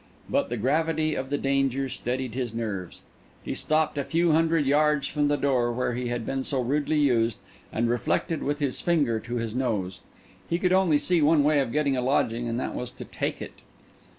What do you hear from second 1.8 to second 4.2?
steadied his nerves. He stopped a